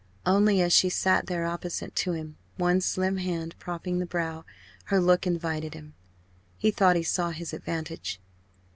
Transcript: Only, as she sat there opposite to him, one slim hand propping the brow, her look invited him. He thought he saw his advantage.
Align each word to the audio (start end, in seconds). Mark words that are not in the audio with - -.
Only, 0.25 0.61
as 0.61 0.73
she 0.73 0.89
sat 0.89 1.27
there 1.27 1.45
opposite 1.45 1.93
to 1.97 2.13
him, 2.13 2.35
one 2.57 2.81
slim 2.81 3.17
hand 3.17 3.53
propping 3.59 3.99
the 3.99 4.07
brow, 4.07 4.45
her 4.85 4.99
look 4.99 5.27
invited 5.27 5.75
him. 5.75 5.93
He 6.57 6.71
thought 6.71 6.95
he 6.95 7.03
saw 7.03 7.29
his 7.29 7.53
advantage. 7.53 8.19